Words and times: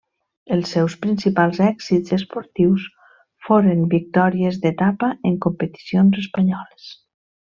Els 0.53 0.69
seus 0.75 0.93
principals 1.01 1.59
èxits 1.65 2.15
esportius 2.17 2.87
foren 3.49 3.85
victòries 3.93 4.59
d'etapa 4.65 5.13
en 5.31 5.39
competicions 5.47 6.21
espanyoles. 6.27 6.91